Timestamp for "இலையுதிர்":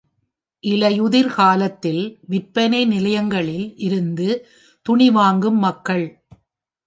0.63-1.29